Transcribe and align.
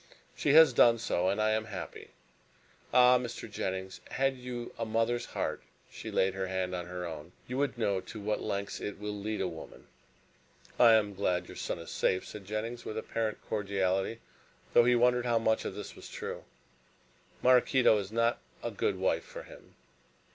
She 0.35 0.53
has 0.53 0.73
done 0.73 0.97
so, 0.97 1.29
and 1.29 1.39
I 1.39 1.51
am 1.51 1.65
happy. 1.65 2.09
Ah, 2.91 3.19
Mr. 3.19 3.47
Jennings, 3.47 4.01
had 4.09 4.35
you 4.35 4.73
a 4.79 4.83
mother's 4.83 5.25
heart," 5.27 5.61
she 5.91 6.09
laid 6.09 6.33
her 6.33 6.47
hand 6.47 6.73
on 6.73 6.87
her 6.87 7.05
own, 7.05 7.33
"you 7.47 7.59
would 7.59 7.77
know 7.77 8.01
to 8.01 8.19
what 8.19 8.41
lengths 8.41 8.81
it 8.81 8.97
will 8.97 9.13
lead 9.15 9.41
a 9.41 9.47
woman!" 9.47 9.85
"I 10.79 10.93
am 10.93 11.13
glad 11.13 11.45
your 11.47 11.55
son 11.55 11.77
is 11.77 11.91
safe," 11.91 12.25
said 12.27 12.45
Jennings, 12.45 12.83
with 12.83 12.97
apparent 12.97 13.43
cordiality, 13.47 14.21
though 14.73 14.85
he 14.85 14.95
wondered 14.95 15.27
how 15.27 15.37
much 15.37 15.65
of 15.65 15.75
this 15.75 15.95
was 15.95 16.09
true. 16.09 16.45
"Maraquito 17.43 17.95
is 17.99 18.11
not 18.11 18.39
a 18.63 18.71
good 18.71 18.97
wife 18.97 19.23
for 19.23 19.43
him. 19.43 19.75